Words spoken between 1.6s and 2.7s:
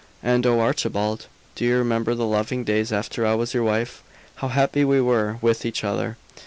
you remember the loving